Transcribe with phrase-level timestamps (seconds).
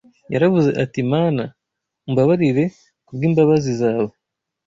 [0.33, 1.43] Yaravuze ati Mana,
[2.07, 2.63] umbabarire
[3.05, 4.13] ku bw’imbabazi zawe: